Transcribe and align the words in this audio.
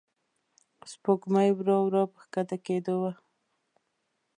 سپوږمۍ 0.91 1.49
ورو 1.53 1.77
ورو 1.87 2.03
په 2.13 2.21
کښته 2.33 2.57
کېدو 2.65 2.93
وه. 3.01 3.11